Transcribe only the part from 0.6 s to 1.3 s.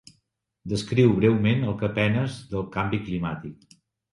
Descriu